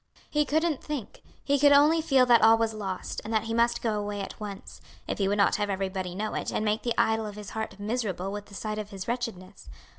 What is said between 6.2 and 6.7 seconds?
it, and